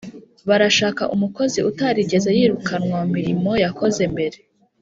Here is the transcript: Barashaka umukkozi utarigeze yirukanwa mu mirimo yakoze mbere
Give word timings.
Barashaka 0.47 1.03
umukkozi 1.15 1.59
utarigeze 1.69 2.29
yirukanwa 2.37 2.97
mu 3.03 3.07
mirimo 3.15 3.51
yakoze 3.63 4.01
mbere 4.13 4.37